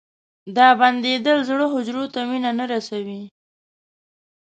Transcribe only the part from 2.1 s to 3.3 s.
ته وینه نه رسوي.